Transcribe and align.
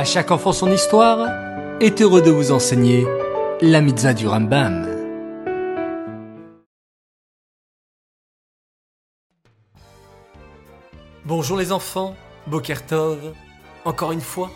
À 0.00 0.04
chaque 0.04 0.30
enfant 0.30 0.54
son 0.54 0.72
histoire 0.72 1.28
est 1.78 2.00
heureux 2.00 2.22
de 2.22 2.30
vous 2.30 2.52
enseigner 2.52 3.06
la 3.60 3.82
mitzvah 3.82 4.14
du 4.14 4.26
Rambam. 4.26 4.88
Bonjour 11.26 11.58
les 11.58 11.70
enfants, 11.70 12.16
Bokertov. 12.46 13.34
Encore 13.84 14.12
une 14.12 14.22
fois, 14.22 14.50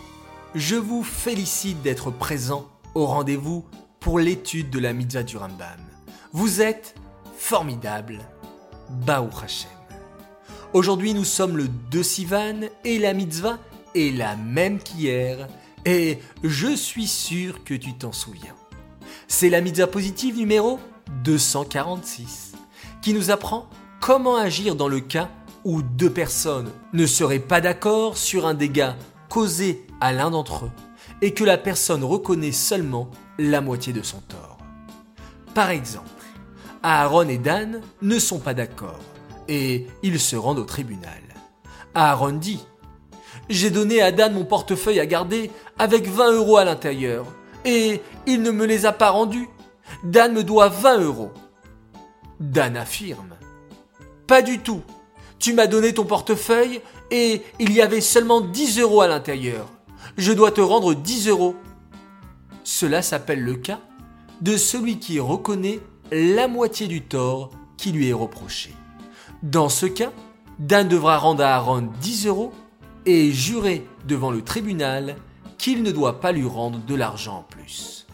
je 0.55 0.77
vous 0.77 1.03
félicite 1.03 1.79
d'être 1.83 2.09
présents 2.09 2.67
au 2.95 3.05
rendez-vous 3.05 3.65
pour 3.99 4.17
l'étude 4.17 4.71
de 4.71 4.79
la 4.79 4.93
mitzvah 4.93 5.21
du 5.21 5.37
Rambam. 5.37 5.77
Vous 6.33 6.59
êtes 6.59 6.95
formidables. 7.37 8.17
Baou 8.89 9.29
Hashem. 9.43 9.69
Aujourd'hui, 10.73 11.13
nous 11.13 11.23
sommes 11.23 11.55
le 11.55 11.67
2 11.67 12.01
Sivan 12.01 12.61
et 12.83 12.97
la 12.97 13.13
mitzvah 13.13 13.59
la 13.95 14.35
même 14.35 14.79
qu'hier. 14.79 15.47
Et 15.85 16.19
je 16.43 16.75
suis 16.75 17.07
sûr 17.07 17.63
que 17.63 17.73
tu 17.73 17.93
t'en 17.93 18.11
souviens. 18.11 18.55
C'est 19.27 19.49
la 19.49 19.61
mitzvah 19.61 19.87
positive 19.87 20.37
numéro 20.37 20.79
246 21.23 22.53
qui 23.01 23.13
nous 23.13 23.31
apprend 23.31 23.69
comment 24.01 24.35
agir 24.35 24.75
dans 24.75 24.87
le 24.87 24.99
cas 24.99 25.29
où 25.63 25.81
deux 25.81 26.09
personnes 26.09 26.71
ne 26.93 27.05
seraient 27.05 27.39
pas 27.39 27.61
d'accord 27.61 28.17
sur 28.17 28.45
un 28.45 28.53
dégât 28.53 28.95
causé 29.29 29.85
à 29.99 30.13
l'un 30.13 30.31
d'entre 30.31 30.65
eux 30.65 30.71
et 31.21 31.33
que 31.33 31.43
la 31.43 31.57
personne 31.57 32.03
reconnaît 32.03 32.51
seulement 32.51 33.09
la 33.37 33.61
moitié 33.61 33.93
de 33.93 34.01
son 34.01 34.19
tort. 34.21 34.57
Par 35.53 35.69
exemple, 35.69 36.09
Aaron 36.83 37.27
et 37.29 37.37
Dan 37.37 37.81
ne 38.01 38.19
sont 38.19 38.39
pas 38.39 38.53
d'accord 38.53 38.99
et 39.47 39.87
ils 40.03 40.19
se 40.19 40.35
rendent 40.35 40.59
au 40.59 40.65
tribunal. 40.65 41.21
Aaron 41.95 42.33
dit 42.33 42.65
J'ai 43.49 43.69
donné 43.69 44.01
à 44.01 44.11
Dan 44.11 44.33
mon 44.33 44.45
portefeuille 44.45 44.99
à 44.99 45.05
garder 45.05 45.51
avec 45.77 46.07
20 46.07 46.33
euros 46.33 46.57
à 46.57 46.65
l'intérieur 46.65 47.25
et 47.63 48.01
il 48.25 48.41
ne 48.41 48.51
me 48.51 48.65
les 48.65 48.85
a 48.85 48.91
pas 48.91 49.11
rendus. 49.11 49.49
Dan 50.03 50.33
me 50.33 50.43
doit 50.43 50.69
20 50.69 51.01
euros. 51.01 51.31
Dan 52.39 52.75
affirme 52.75 53.35
Pas 54.27 54.41
du 54.41 54.59
tout. 54.59 54.81
Tu 55.37 55.53
m'as 55.53 55.67
donné 55.67 55.93
ton 55.93 56.05
portefeuille 56.05 56.81
et 57.11 57.43
il 57.59 57.71
y 57.71 57.81
avait 57.81 58.01
seulement 58.01 58.41
10 58.41 58.79
euros 58.79 59.01
à 59.01 59.07
l'intérieur. 59.07 59.69
Je 60.17 60.33
dois 60.33 60.51
te 60.51 60.61
rendre 60.61 60.93
10 60.93 61.27
euros. 61.27 61.55
Cela 62.63 63.01
s'appelle 63.01 63.43
le 63.43 63.55
cas 63.55 63.79
de 64.41 64.57
celui 64.57 64.97
qui 64.97 65.19
reconnaît 65.19 65.79
la 66.11 66.47
moitié 66.47 66.87
du 66.87 67.01
tort 67.03 67.51
qui 67.77 67.91
lui 67.91 68.09
est 68.09 68.13
reproché. 68.13 68.73
Dans 69.43 69.69
ce 69.69 69.85
cas, 69.85 70.11
Dan 70.57 70.87
devra 70.87 71.17
rendre 71.17 71.43
à 71.43 71.55
Aaron 71.55 71.89
10 72.01 72.27
euros 72.27 72.53
et 73.05 73.31
jurer 73.31 73.85
devant 74.07 74.31
le 74.31 74.41
tribunal 74.41 75.15
qu'il 75.57 75.83
ne 75.83 75.91
doit 75.91 76.19
pas 76.19 76.31
lui 76.31 76.45
rendre 76.45 76.79
de 76.79 76.95
l'argent 76.95 77.39
en 77.39 77.43
plus. 77.43 78.07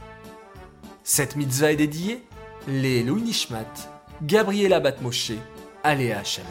Cette 1.03 1.35
mitzvah 1.35 1.71
est 1.71 1.77
dédiée 1.77 2.23
les 2.67 3.03
Louis 3.03 3.21
Nishmat, 3.21 3.65
Gabriela 4.21 4.79
Batmoshe, 4.79 5.33
Aléa 5.83 6.23
Shalom. 6.23 6.49